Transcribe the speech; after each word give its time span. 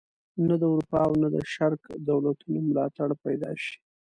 نه 0.47 0.55
د 0.61 0.63
اروپا 0.71 0.99
او 1.07 1.13
نه 1.21 1.27
د 1.35 1.37
شرق 1.53 1.81
دولتونو 2.09 2.59
ملاتړ 2.69 3.09
پیدا 3.25 3.51
شي. 3.63 3.75